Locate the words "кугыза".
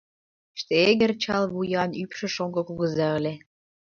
2.67-3.07